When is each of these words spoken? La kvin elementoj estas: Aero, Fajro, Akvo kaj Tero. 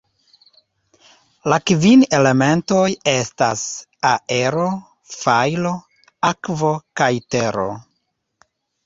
La 1.51 1.57
kvin 1.71 2.05
elementoj 2.19 2.85
estas: 3.11 3.65
Aero, 4.13 4.63
Fajro, 5.17 5.75
Akvo 6.31 6.73
kaj 7.03 7.11
Tero. 7.37 7.69